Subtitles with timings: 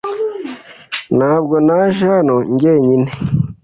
[1.17, 3.09] Ntabwo naje hano jyenyine.